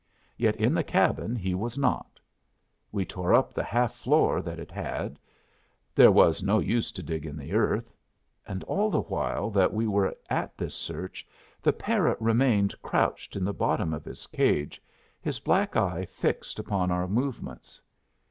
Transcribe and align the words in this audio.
Yet 0.35 0.55
in 0.55 0.73
the 0.73 0.83
cabin 0.83 1.35
he 1.35 1.53
was 1.53 1.77
not; 1.77 2.19
we 2.91 3.05
tore 3.05 3.35
up 3.35 3.53
the 3.53 3.61
half 3.63 3.93
floor 3.93 4.41
that 4.41 4.57
it 4.57 4.71
had. 4.71 5.19
There 5.93 6.09
was 6.11 6.41
no 6.41 6.57
use 6.57 6.91
to 6.93 7.03
dig 7.03 7.23
in 7.23 7.37
the 7.37 7.53
earth. 7.53 7.93
And 8.47 8.63
all 8.63 8.89
the 8.89 9.03
while 9.03 9.51
that 9.51 9.71
we 9.75 9.85
were 9.85 10.17
at 10.27 10.57
this 10.57 10.73
search 10.73 11.27
the 11.61 11.71
parrot 11.71 12.17
remained 12.19 12.73
crouched 12.81 13.35
in 13.35 13.45
the 13.45 13.53
bottom 13.53 13.93
of 13.93 14.03
his 14.03 14.25
cage, 14.25 14.81
his 15.21 15.37
black 15.39 15.75
eye 15.77 16.05
fixed 16.05 16.57
upon 16.57 16.89
our 16.89 17.07
movements. 17.07 17.79